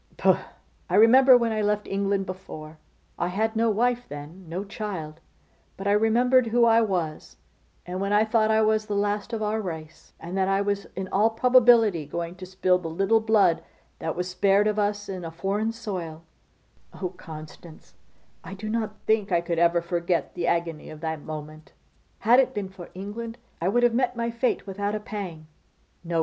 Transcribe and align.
'Pooh! 0.17 0.37
I 0.89 0.95
remember 0.95 1.37
when 1.37 1.51
I 1.51 1.61
left 1.61 1.85
England 1.87 2.25
before, 2.25 2.79
I 3.19 3.27
had 3.27 3.55
no 3.55 3.69
wife 3.69 4.07
then, 4.09 4.49
no 4.49 4.63
child, 4.63 5.19
but 5.77 5.85
I 5.85 5.91
remembered 5.91 6.47
who 6.47 6.65
I 6.65 6.81
was, 6.81 7.35
and 7.85 8.01
when 8.01 8.11
I 8.11 8.25
thought 8.25 8.49
I 8.49 8.63
was 8.63 8.87
the 8.87 8.95
last 8.95 9.31
of 9.31 9.43
our 9.43 9.61
race, 9.61 10.13
and 10.19 10.35
that 10.35 10.47
I 10.47 10.59
was 10.59 10.85
in 10.95 11.07
all 11.09 11.29
probability 11.29 12.07
going 12.07 12.33
to 12.37 12.47
spill 12.47 12.79
the 12.79 12.87
little 12.89 13.19
blood 13.19 13.61
that 13.99 14.15
was 14.15 14.27
spared 14.27 14.65
of 14.65 14.79
us 14.79 15.07
in 15.07 15.23
a 15.23 15.29
foreign 15.29 15.71
soil, 15.71 16.23
oh, 16.99 17.09
Constance, 17.09 17.93
I 18.43 18.55
do 18.55 18.69
not 18.69 18.97
think 19.05 19.31
I 19.31 19.37
ever 19.37 19.81
could 19.81 19.87
forget 19.87 20.33
the 20.33 20.47
agony 20.47 20.89
of 20.89 21.01
that 21.01 21.21
moment. 21.21 21.73
Had 22.21 22.39
it 22.39 22.55
been 22.55 22.69
for 22.69 22.89
England, 22.95 23.37
I 23.61 23.67
would 23.67 23.83
have 23.83 23.93
met 23.93 24.15
my 24.15 24.31
fate 24.31 24.65
without 24.65 24.95
a 24.95 24.99
pang. 24.99 25.45
No! 26.03 26.19